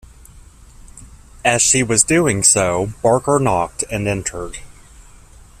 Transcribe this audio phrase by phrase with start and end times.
[1.45, 4.57] As she was doing so Barker knocked and entered.